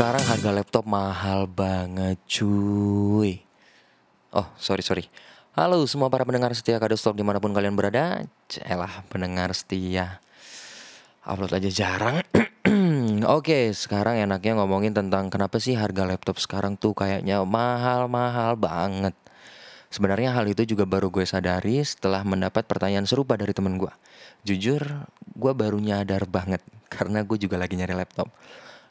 Sekarang 0.00 0.24
harga 0.32 0.50
laptop 0.56 0.88
mahal 0.88 1.44
banget 1.44 2.16
cuy. 2.24 3.36
Oh 4.32 4.48
sorry 4.56 4.80
sorry. 4.80 5.04
Halo 5.52 5.76
semua 5.84 6.08
para 6.08 6.24
pendengar 6.24 6.56
setia 6.56 6.80
Kado 6.80 6.96
Stop 6.96 7.20
di 7.20 7.20
mana 7.20 7.36
pun 7.36 7.52
kalian 7.52 7.76
berada. 7.76 8.24
Celah 8.48 9.04
pendengar 9.12 9.52
setia. 9.52 10.24
Upload 11.20 11.52
aja 11.52 11.68
jarang. 11.68 12.24
Oke 13.36 13.76
sekarang 13.76 14.24
enaknya 14.24 14.56
ngomongin 14.64 14.96
tentang 14.96 15.28
kenapa 15.28 15.60
sih 15.60 15.76
harga 15.76 16.08
laptop 16.08 16.40
sekarang 16.40 16.80
tuh 16.80 16.96
kayaknya 16.96 17.44
mahal-mahal 17.44 18.56
banget. 18.56 19.12
Sebenarnya 19.92 20.32
hal 20.32 20.48
itu 20.48 20.64
juga 20.64 20.88
baru 20.88 21.12
gue 21.12 21.28
sadari 21.28 21.76
setelah 21.84 22.24
mendapat 22.24 22.64
pertanyaan 22.64 23.04
serupa 23.04 23.36
dari 23.36 23.52
temen 23.52 23.76
gue. 23.76 23.92
Jujur, 24.48 24.80
gue 25.36 25.52
baru 25.52 25.76
nyadar 25.76 26.24
banget 26.24 26.64
karena 26.88 27.20
gue 27.20 27.36
juga 27.36 27.60
lagi 27.60 27.76
nyari 27.76 27.92
laptop. 27.92 28.32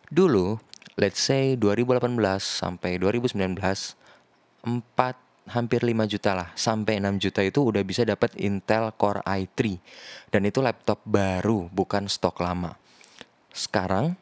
Dulu, 0.09 0.68
let's 0.99 1.23
say 1.23 1.55
2018 1.55 2.19
sampai 2.43 2.99
2019, 2.99 3.55
4 3.55 3.95
hampir 5.49 5.81
5 5.81 6.11
juta 6.11 6.35
lah, 6.35 6.51
sampai 6.53 6.99
6 6.99 7.23
juta 7.23 7.41
itu 7.41 7.63
udah 7.63 7.81
bisa 7.87 8.03
dapat 8.03 8.35
Intel 8.35 8.91
Core 8.99 9.23
i3. 9.23 9.79
Dan 10.29 10.45
itu 10.45 10.59
laptop 10.59 10.99
baru, 11.07 11.71
bukan 11.71 12.11
stok 12.11 12.43
lama. 12.43 12.75
Sekarang, 13.55 14.19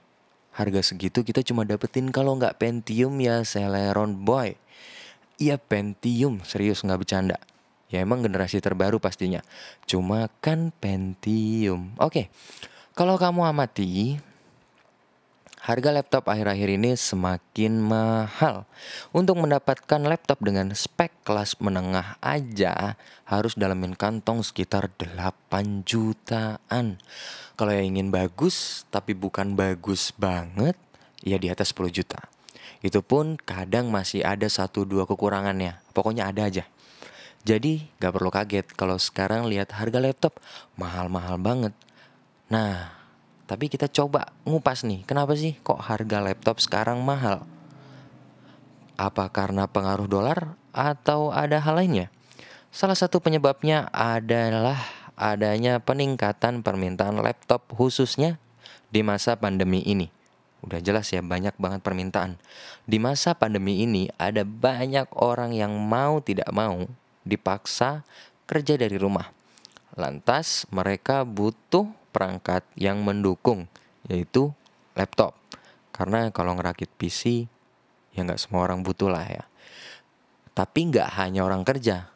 harga 0.53 0.81
segitu 0.86 1.26
kita 1.26 1.41
cuma 1.41 1.66
dapetin 1.66 2.13
kalau 2.13 2.38
nggak 2.38 2.62
Pentium 2.62 3.17
ya 3.20 3.41
Celeron 3.41 4.14
Boy. 4.22 4.55
Iya 5.41 5.58
Pentium, 5.58 6.45
serius 6.45 6.86
nggak 6.86 7.02
bercanda. 7.02 7.38
Ya 7.88 8.03
emang 8.03 8.22
generasi 8.22 8.62
terbaru 8.62 9.02
pastinya. 9.02 9.41
Cuma 9.89 10.30
kan 10.39 10.70
Pentium. 10.78 11.94
Oke, 11.98 12.30
kalau 12.98 13.17
kamu 13.17 13.45
amati, 13.45 14.22
harga 15.68 15.92
laptop 15.92 16.32
akhir-akhir 16.32 16.80
ini 16.80 16.96
semakin 16.96 17.84
mahal. 17.84 18.64
Untuk 19.12 19.36
mendapatkan 19.36 20.00
laptop 20.00 20.40
dengan 20.40 20.72
spek 20.72 21.12
kelas 21.28 21.60
menengah 21.60 22.16
aja 22.23 22.96
harus 23.28 23.60
dalamin 23.60 23.92
kantong 23.92 24.48
sekitar 24.48 24.88
8 24.95 25.84
jutaan. 25.84 27.04
Kalau 27.60 27.72
yang 27.76 28.00
ingin 28.00 28.16
bagus 28.16 28.88
tapi 28.88 29.12
bukan 29.12 29.60
bagus 29.60 30.16
banget, 30.16 30.80
ya 31.20 31.36
di 31.36 31.52
atas 31.52 31.76
10 31.76 31.92
juta. 31.92 32.23
Itu 32.80 33.04
pun 33.04 33.36
kadang 33.36 33.92
masih 33.92 34.23
ada 34.23 34.48
satu 34.48 34.88
dua 34.88 35.04
kekurangannya. 35.04 35.84
Pokoknya 35.92 36.32
ada 36.32 36.48
aja. 36.48 36.64
Jadi 37.44 37.92
gak 38.00 38.16
perlu 38.16 38.32
kaget 38.32 38.72
kalau 38.72 38.95
sekarang 38.95 39.52
lihat 39.52 39.76
harga 39.76 40.00
laptop 40.00 40.40
mahal-mahal 40.80 41.36
banget. 41.40 41.73
Nah, 42.48 42.97
tapi 43.48 43.72
kita 43.72 43.88
coba 43.88 44.36
ngupas 44.44 44.84
nih, 44.84 45.08
kenapa 45.08 45.31
sih 45.40 45.56
kok 45.64 45.80
harga 45.80 46.20
laptop 46.20 46.59
sekarang 46.59 47.00
mahal? 47.00 47.48
Apa 49.00 49.31
karena 49.31 49.72
pengaruh 49.72 50.12
dolar 50.12 50.59
atau 50.76 51.31
ada 51.31 51.64
hal 51.64 51.80
lainnya? 51.80 52.12
Salah 52.76 53.00
satu 53.00 53.23
penyebabnya 53.23 53.88
adalah 53.95 54.76
adanya 55.16 55.80
peningkatan 55.80 56.59
permintaan 56.59 57.23
laptop 57.23 57.64
khususnya 57.72 58.36
di 58.92 59.00
masa 59.00 59.39
pandemi 59.39 59.80
ini. 59.88 60.11
Udah 60.67 60.84
jelas 60.84 61.08
ya 61.16 61.23
banyak 61.23 61.56
banget 61.56 61.80
permintaan. 61.80 62.36
Di 62.84 63.00
masa 63.00 63.32
pandemi 63.32 63.80
ini 63.80 64.11
ada 64.20 64.44
banyak 64.44 65.08
orang 65.16 65.56
yang 65.56 65.72
mau 65.72 66.20
tidak 66.20 66.52
mau 66.52 66.84
dipaksa 67.23 68.04
kerja 68.44 68.76
dari 68.76 69.00
rumah. 69.00 69.32
Lantas 69.95 70.67
mereka 70.67 71.23
butuh 71.23 71.88
perangkat 72.18 72.66
yang 72.73 73.06
mendukung 73.06 73.70
yaitu 74.10 74.50
laptop. 74.98 75.38
Karena 75.94 76.34
kalau 76.34 76.58
ngerakit 76.58 76.89
PC 76.98 77.45
ya 78.17 78.26
nggak 78.26 78.42
semua 78.42 78.66
orang 78.66 78.82
butuh 78.82 79.14
lah 79.14 79.30
ya. 79.30 79.45
Tapi 80.58 80.89
nggak 80.89 81.14
hanya 81.22 81.45
orang 81.45 81.61
kerja, 81.61 82.10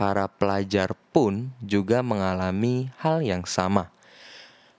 para 0.00 0.32
pelajar 0.32 0.96
pun 1.12 1.52
juga 1.60 2.00
mengalami 2.00 2.88
hal 3.04 3.20
yang 3.20 3.44
sama. 3.44 3.92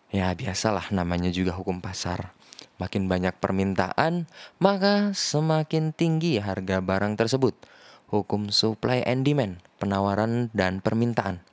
Ya 0.09 0.33
biasalah 0.33 0.89
namanya 0.89 1.29
juga 1.29 1.53
hukum 1.53 1.77
pasar. 1.77 2.33
Makin 2.81 3.05
banyak 3.05 3.37
permintaan, 3.37 4.25
maka 4.57 5.13
semakin 5.13 5.93
tinggi 5.93 6.41
harga 6.41 6.81
barang 6.81 7.21
tersebut. 7.21 7.53
Hukum 8.09 8.49
supply 8.49 9.05
and 9.05 9.21
demand, 9.21 9.61
penawaran 9.77 10.49
dan 10.57 10.81
permintaan. 10.81 11.45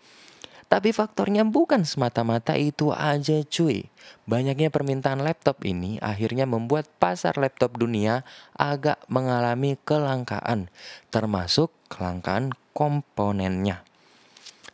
Tapi 0.69 0.93
faktornya 0.93 1.49
bukan 1.49 1.89
semata-mata 1.89 2.53
itu 2.61 2.93
aja 2.93 3.41
cuy. 3.49 3.89
Banyaknya 4.29 4.69
permintaan 4.69 5.25
laptop 5.25 5.65
ini 5.65 5.97
akhirnya 6.05 6.45
membuat 6.45 6.85
pasar 7.01 7.41
laptop 7.41 7.81
dunia 7.81 8.21
agak 8.53 9.01
mengalami 9.09 9.81
kelangkaan, 9.89 10.69
termasuk 11.09 11.73
kelangkaan 11.89 12.53
komponennya. 12.77 13.81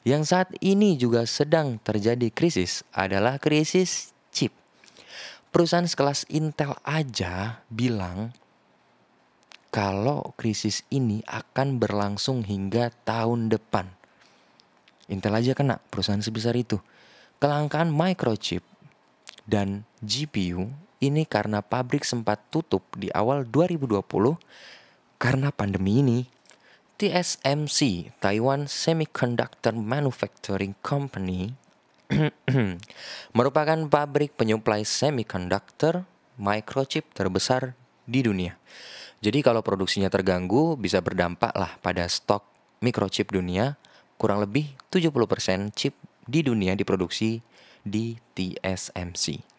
Yang 0.02 0.22
saat 0.34 0.50
ini 0.58 0.98
juga 0.98 1.24
sedang 1.24 1.78
terjadi 1.80 2.28
krisis 2.34 2.82
adalah 2.92 3.38
krisis 3.38 4.14
perusahaan 5.54 5.86
sekelas 5.86 6.26
Intel 6.34 6.74
aja 6.82 7.62
bilang 7.70 8.34
kalau 9.70 10.34
krisis 10.34 10.82
ini 10.90 11.22
akan 11.30 11.78
berlangsung 11.78 12.42
hingga 12.42 12.90
tahun 13.06 13.54
depan. 13.54 13.86
Intel 15.08 15.36
aja 15.36 15.52
kena 15.52 15.80
perusahaan 15.92 16.22
sebesar 16.22 16.56
itu. 16.56 16.80
Kelangkaan 17.42 17.92
microchip 17.92 18.64
dan 19.44 19.84
GPU 20.00 20.72
ini 21.04 21.28
karena 21.28 21.60
pabrik 21.60 22.06
sempat 22.06 22.40
tutup 22.48 22.84
di 22.96 23.12
awal 23.12 23.44
2020 23.44 24.00
karena 25.20 25.48
pandemi 25.52 26.00
ini. 26.00 26.20
TSMC, 26.94 28.14
Taiwan 28.22 28.70
Semiconductor 28.70 29.74
Manufacturing 29.74 30.78
Company, 30.78 31.50
merupakan 33.36 33.78
pabrik 33.90 34.38
penyuplai 34.38 34.86
semiconductor 34.86 36.06
microchip 36.38 37.10
terbesar 37.10 37.74
di 38.06 38.22
dunia. 38.22 38.54
Jadi 39.24 39.40
kalau 39.40 39.64
produksinya 39.64 40.12
terganggu 40.12 40.76
bisa 40.76 41.00
berdampak 41.00 41.56
lah 41.56 41.80
pada 41.80 42.04
stok 42.04 42.44
microchip 42.84 43.32
dunia. 43.32 43.80
Kurang 44.14 44.40
lebih 44.40 44.72
70% 44.88 45.74
chip 45.74 45.94
di 46.24 46.40
dunia 46.40 46.72
diproduksi 46.78 47.42
di 47.84 48.16
TSMC. 48.34 49.54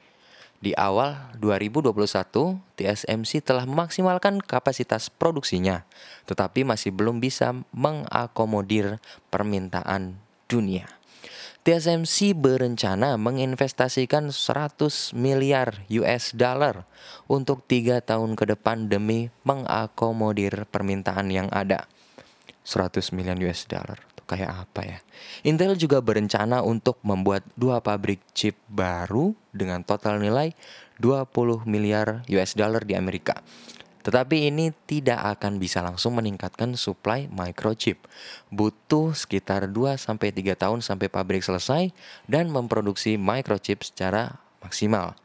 Di 0.66 0.74
awal 0.74 1.36
2021, 1.38 1.94
TSMC 2.80 3.44
telah 3.46 3.70
memaksimalkan 3.70 4.42
kapasitas 4.42 5.14
produksinya, 5.14 5.86
tetapi 6.26 6.66
masih 6.66 6.90
belum 6.90 7.22
bisa 7.22 7.54
mengakomodir 7.70 8.98
permintaan 9.30 10.18
dunia. 10.50 10.90
TSMC 11.66 12.38
berencana 12.38 13.18
menginvestasikan 13.18 14.30
100 14.30 15.18
miliar 15.18 15.82
US 16.02 16.34
dollar 16.34 16.86
untuk 17.26 17.66
tiga 17.66 18.06
tahun 18.06 18.38
ke 18.38 18.54
depan 18.54 18.86
demi 18.86 19.34
mengakomodir 19.42 20.70
permintaan 20.70 21.34
yang 21.34 21.50
ada. 21.50 21.90
100 22.66 23.14
miliar 23.14 23.38
US 23.42 23.66
dollar 23.66 24.15
kayak 24.26 24.68
apa 24.68 24.82
ya? 24.84 25.00
Intel 25.46 25.78
juga 25.78 26.02
berencana 26.02 26.66
untuk 26.66 27.00
membuat 27.06 27.46
dua 27.56 27.80
pabrik 27.80 28.22
chip 28.34 28.58
baru 28.68 29.38
dengan 29.54 29.86
total 29.86 30.20
nilai 30.20 30.52
20 31.00 31.64
miliar 31.70 32.26
US 32.28 32.58
dollar 32.58 32.84
di 32.84 32.98
Amerika. 32.98 33.40
Tetapi 34.06 34.54
ini 34.54 34.70
tidak 34.86 35.18
akan 35.18 35.58
bisa 35.58 35.82
langsung 35.82 36.14
meningkatkan 36.14 36.78
supply 36.78 37.26
microchip. 37.26 37.98
Butuh 38.54 39.18
sekitar 39.18 39.66
2-3 39.66 40.22
tahun 40.54 40.86
sampai 40.86 41.10
pabrik 41.10 41.42
selesai 41.42 41.90
dan 42.30 42.54
memproduksi 42.54 43.18
microchip 43.18 43.82
secara 43.82 44.38
maksimal. 44.62 45.18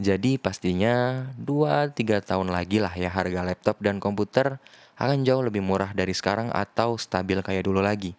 Jadi 0.00 0.40
pastinya 0.40 1.28
2-3 1.36 2.24
tahun 2.24 2.48
lagi 2.48 2.80
lah 2.80 2.96
ya 2.96 3.12
harga 3.12 3.44
laptop 3.44 3.76
dan 3.84 4.00
komputer 4.00 4.56
akan 4.96 5.24
jauh 5.24 5.42
lebih 5.44 5.64
murah 5.64 5.92
dari 5.96 6.12
sekarang 6.12 6.52
atau 6.52 6.96
stabil 6.96 7.40
kayak 7.40 7.68
dulu 7.68 7.80
lagi. 7.80 8.16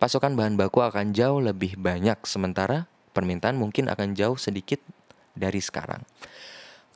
Pasokan 0.00 0.32
bahan 0.32 0.56
baku 0.56 0.80
akan 0.80 1.12
jauh 1.12 1.44
lebih 1.44 1.76
banyak 1.76 2.16
sementara 2.24 2.88
permintaan 3.12 3.58
mungkin 3.58 3.90
akan 3.92 4.16
jauh 4.16 4.38
sedikit 4.40 4.80
dari 5.36 5.60
sekarang. 5.60 6.00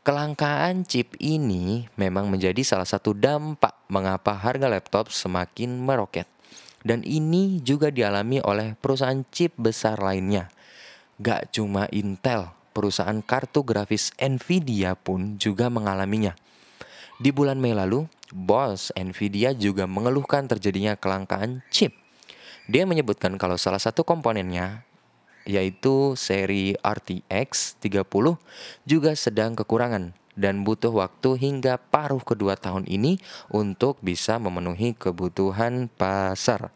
Kelangkaan 0.04 0.84
chip 0.84 1.16
ini 1.16 1.88
memang 1.96 2.28
menjadi 2.28 2.60
salah 2.60 2.84
satu 2.84 3.16
dampak 3.16 3.72
mengapa 3.88 4.36
harga 4.36 4.68
laptop 4.68 5.08
semakin 5.08 5.80
meroket. 5.80 6.28
Dan 6.84 7.00
ini 7.00 7.64
juga 7.64 7.88
dialami 7.88 8.44
oleh 8.44 8.76
perusahaan 8.76 9.24
chip 9.32 9.56
besar 9.56 9.96
lainnya. 10.04 10.52
Gak 11.16 11.56
cuma 11.56 11.88
Intel, 11.88 12.52
perusahaan 12.76 13.16
kartu 13.24 13.64
grafis 13.64 14.12
Nvidia 14.20 14.92
pun 14.92 15.40
juga 15.40 15.72
mengalaminya. 15.72 16.36
Di 17.16 17.32
bulan 17.32 17.56
Mei 17.56 17.72
lalu, 17.72 18.04
bos 18.34 18.90
Nvidia 18.98 19.54
juga 19.54 19.86
mengeluhkan 19.86 20.50
terjadinya 20.50 20.98
kelangkaan 20.98 21.62
chip. 21.70 21.94
Dia 22.66 22.82
menyebutkan 22.82 23.38
kalau 23.38 23.54
salah 23.54 23.78
satu 23.78 24.02
komponennya 24.02 24.82
yaitu 25.46 26.18
seri 26.18 26.74
RTX 26.82 27.78
30 27.78 28.02
juga 28.88 29.12
sedang 29.14 29.54
kekurangan 29.54 30.16
dan 30.34 30.66
butuh 30.66 30.90
waktu 30.90 31.38
hingga 31.38 31.78
paruh 31.78 32.18
kedua 32.18 32.58
tahun 32.58 32.90
ini 32.90 33.22
untuk 33.54 34.02
bisa 34.02 34.42
memenuhi 34.42 34.98
kebutuhan 34.98 35.86
pasar. 35.94 36.74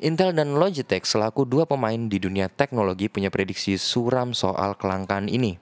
Intel 0.00 0.32
dan 0.32 0.56
Logitech 0.56 1.04
selaku 1.04 1.44
dua 1.44 1.68
pemain 1.68 2.08
di 2.08 2.16
dunia 2.16 2.48
teknologi 2.48 3.12
punya 3.12 3.28
prediksi 3.28 3.76
suram 3.76 4.32
soal 4.32 4.72
kelangkaan 4.74 5.28
ini. 5.28 5.60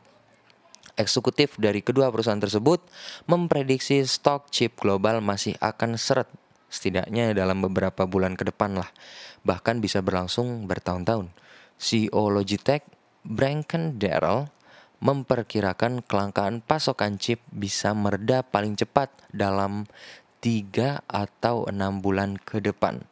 Eksekutif 0.99 1.55
dari 1.63 1.79
kedua 1.79 2.11
perusahaan 2.11 2.43
tersebut 2.43 2.83
memprediksi 3.31 4.03
stok 4.03 4.51
chip 4.51 4.75
global 4.83 5.23
masih 5.23 5.55
akan 5.63 5.95
seret 5.95 6.27
setidaknya 6.67 7.31
dalam 7.39 7.63
beberapa 7.63 8.05
bulan 8.05 8.35
ke 8.35 8.51
depan 8.51 8.75
lah, 8.75 8.91
bahkan 9.47 9.79
bisa 9.79 10.03
berlangsung 10.03 10.67
bertahun-tahun. 10.67 11.31
CEO 11.79 12.35
Logitech, 12.35 12.83
Branken 13.23 14.03
Darrell, 14.03 14.51
memperkirakan 14.99 16.03
kelangkaan 16.03 16.67
pasokan 16.67 17.23
chip 17.23 17.39
bisa 17.55 17.95
mereda 17.95 18.43
paling 18.43 18.75
cepat 18.75 19.15
dalam 19.31 19.87
3 20.43 21.07
atau 21.07 21.71
6 21.71 22.03
bulan 22.03 22.35
ke 22.43 22.59
depan 22.59 23.07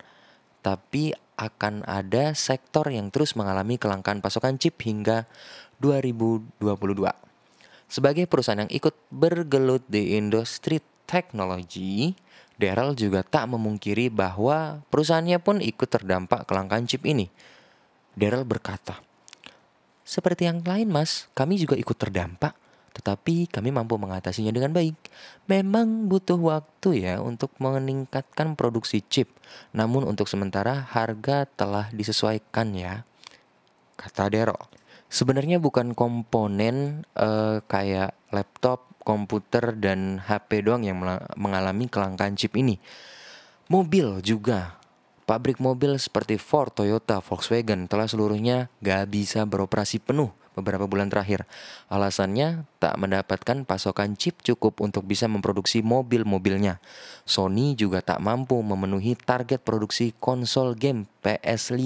tapi 0.66 1.14
akan 1.38 1.86
ada 1.86 2.34
sektor 2.34 2.90
yang 2.90 3.14
terus 3.14 3.38
mengalami 3.38 3.78
kelangkaan 3.78 4.18
pasokan 4.18 4.58
chip 4.58 4.74
hingga 4.82 5.30
2022. 5.78 7.25
Sebagai 7.86 8.26
perusahaan 8.26 8.66
yang 8.66 8.72
ikut 8.72 8.94
bergelut 9.08 9.86
di 9.86 10.18
industri 10.18 10.82
teknologi, 11.06 12.12
Daryl 12.58 12.98
juga 12.98 13.22
tak 13.22 13.46
memungkiri 13.52 14.10
bahwa 14.10 14.82
perusahaannya 14.90 15.38
pun 15.38 15.62
ikut 15.62 15.86
terdampak 15.86 16.48
kelangkaan 16.50 16.88
chip 16.90 17.06
ini. 17.06 17.30
Daryl 18.18 18.42
berkata, 18.42 18.98
"Seperti 20.02 20.50
yang 20.50 20.64
lain, 20.66 20.90
Mas, 20.90 21.30
kami 21.36 21.60
juga 21.60 21.78
ikut 21.78 21.94
terdampak 21.94 22.56
tetapi 22.96 23.52
kami 23.52 23.68
mampu 23.68 24.00
mengatasinya 24.00 24.48
dengan 24.48 24.72
baik. 24.72 24.96
Memang 25.52 26.08
butuh 26.08 26.40
waktu 26.40 27.04
ya 27.04 27.20
untuk 27.20 27.52
meningkatkan 27.60 28.56
produksi 28.56 29.04
chip, 29.04 29.28
namun 29.76 30.08
untuk 30.08 30.24
sementara 30.24 30.88
harga 30.88 31.44
telah 31.44 31.92
disesuaikan 31.92 32.72
ya, 32.72 33.04
kata 34.00 34.32
Dero. 34.32 34.56
Sebenarnya 35.06 35.62
bukan 35.62 35.94
komponen 35.94 37.06
uh, 37.14 37.62
kayak 37.64 38.14
laptop, 38.34 38.90
komputer, 39.06 39.78
dan 39.78 40.18
HP 40.18 40.66
doang 40.66 40.82
yang 40.82 40.98
mengalami 41.38 41.86
kelangkaan 41.86 42.34
chip 42.34 42.58
ini. 42.58 42.82
Mobil 43.66 44.22
juga 44.22 44.76
Pabrik 45.26 45.58
mobil 45.58 45.98
seperti 45.98 46.38
Ford, 46.38 46.70
Toyota, 46.70 47.18
Volkswagen 47.18 47.90
telah 47.90 48.06
seluruhnya 48.06 48.70
gak 48.78 49.10
bisa 49.10 49.42
beroperasi 49.42 49.98
penuh 49.98 50.30
beberapa 50.54 50.86
bulan 50.86 51.10
terakhir. 51.10 51.50
Alasannya 51.90 52.62
tak 52.78 52.94
mendapatkan 52.94 53.66
pasokan 53.66 54.14
chip 54.14 54.38
cukup 54.46 54.78
untuk 54.78 55.02
bisa 55.02 55.26
memproduksi 55.26 55.82
mobil-mobilnya. 55.82 56.78
Sony 57.26 57.74
juga 57.74 58.06
tak 58.06 58.22
mampu 58.22 58.54
memenuhi 58.62 59.18
target 59.18 59.66
produksi 59.66 60.14
konsol 60.14 60.78
game 60.78 61.10
PS5 61.26 61.82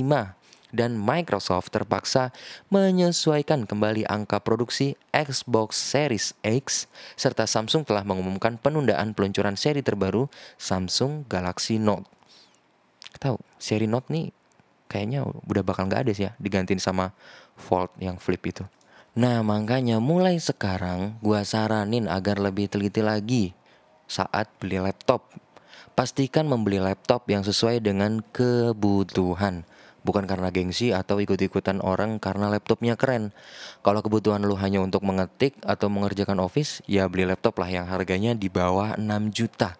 dan 0.70 0.98
Microsoft 0.98 1.70
terpaksa 1.74 2.34
menyesuaikan 2.70 3.66
kembali 3.66 4.06
angka 4.06 4.42
produksi 4.42 4.98
Xbox 5.14 5.78
Series 5.78 6.34
X 6.42 6.90
serta 7.14 7.46
Samsung 7.46 7.86
telah 7.86 8.02
mengumumkan 8.02 8.58
penundaan 8.58 9.14
peluncuran 9.14 9.54
seri 9.54 9.82
terbaru 9.84 10.26
Samsung 10.56 11.26
Galaxy 11.26 11.78
Note. 11.78 12.08
Tahu, 13.18 13.36
seri 13.58 13.90
Note 13.90 14.08
nih 14.10 14.26
kayaknya 14.90 15.22
udah 15.22 15.62
bakal 15.62 15.86
nggak 15.86 16.02
ada 16.08 16.12
sih 16.12 16.26
ya 16.26 16.32
digantiin 16.42 16.82
sama 16.82 17.14
Fold 17.54 17.94
yang 18.02 18.18
flip 18.18 18.42
itu. 18.42 18.66
Nah 19.14 19.44
makanya 19.46 20.02
mulai 20.02 20.40
sekarang 20.40 21.20
gua 21.20 21.44
saranin 21.44 22.10
agar 22.10 22.40
lebih 22.40 22.66
teliti 22.66 23.04
lagi 23.04 23.52
saat 24.10 24.50
beli 24.58 24.82
laptop. 24.82 25.30
Pastikan 25.94 26.48
membeli 26.48 26.80
laptop 26.80 27.28
yang 27.28 27.44
sesuai 27.44 27.84
dengan 27.84 28.24
kebutuhan. 28.32 29.68
Bukan 30.00 30.24
karena 30.24 30.48
gengsi 30.48 30.96
atau 30.96 31.20
ikut-ikutan 31.20 31.84
orang 31.84 32.16
karena 32.16 32.48
laptopnya 32.48 32.96
keren. 32.96 33.36
Kalau 33.84 34.00
kebutuhan 34.00 34.40
lu 34.40 34.56
hanya 34.56 34.80
untuk 34.80 35.04
mengetik 35.04 35.60
atau 35.60 35.92
mengerjakan 35.92 36.40
office, 36.40 36.80
ya 36.88 37.04
beli 37.06 37.28
laptop 37.28 37.60
lah 37.60 37.68
yang 37.68 37.84
harganya 37.84 38.32
di 38.32 38.48
bawah 38.48 38.96
6 38.96 39.28
juta. 39.28 39.76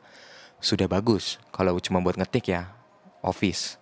Sudah 0.61 0.85
bagus 0.85 1.41
kalau 1.57 1.81
cuma 1.81 2.05
buat 2.05 2.21
ngetik 2.21 2.53
ya, 2.53 2.69
office. 3.25 3.81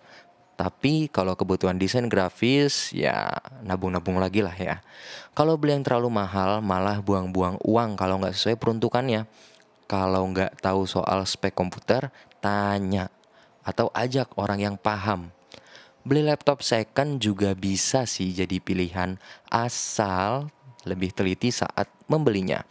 Tapi 0.59 1.07
kalau 1.07 1.39
kebutuhan 1.39 1.79
desain 1.79 2.03
grafis 2.11 2.91
ya 2.91 3.31
nabung-nabung 3.63 4.19
lagi 4.19 4.43
lah 4.43 4.55
ya. 4.55 4.83
Kalau 5.31 5.55
beli 5.55 5.79
yang 5.79 5.87
terlalu 5.87 6.11
mahal 6.11 6.59
malah 6.59 6.99
buang-buang 6.99 7.63
uang 7.63 7.95
kalau 7.95 8.19
nggak 8.19 8.35
sesuai 8.35 8.59
peruntukannya. 8.59 9.23
Kalau 9.87 10.27
nggak 10.27 10.59
tahu 10.59 10.83
soal 10.83 11.23
spek 11.23 11.55
komputer, 11.55 12.11
tanya 12.43 13.07
atau 13.63 13.87
ajak 13.95 14.35
orang 14.35 14.59
yang 14.59 14.75
paham. 14.75 15.31
Beli 16.07 16.23
laptop 16.25 16.63
second 16.63 17.19
juga 17.19 17.53
bisa 17.53 18.07
sih 18.07 18.31
jadi 18.31 18.57
pilihan 18.63 19.19
asal 19.51 20.49
lebih 20.87 21.11
teliti 21.11 21.51
saat 21.51 21.91
membelinya. 22.07 22.63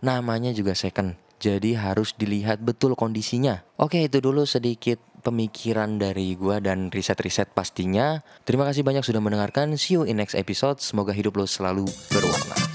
Namanya 0.00 0.52
juga 0.52 0.76
second, 0.76 1.16
jadi 1.40 1.76
harus 1.76 2.16
dilihat 2.16 2.60
betul 2.60 2.96
kondisinya. 2.96 3.64
Oke, 3.76 4.04
itu 4.04 4.20
dulu 4.20 4.48
sedikit 4.48 5.00
pemikiran 5.24 5.96
dari 5.96 6.36
gue 6.36 6.60
dan 6.60 6.92
riset-riset 6.92 7.56
pastinya. 7.56 8.20
Terima 8.44 8.68
kasih 8.68 8.84
banyak 8.84 9.04
sudah 9.04 9.24
mendengarkan. 9.24 9.72
See 9.80 9.96
you 9.96 10.04
in 10.04 10.20
next 10.20 10.36
episode. 10.36 10.84
Semoga 10.84 11.16
hidup 11.16 11.40
lo 11.40 11.48
selalu 11.48 11.88
berwarna. 12.12 12.73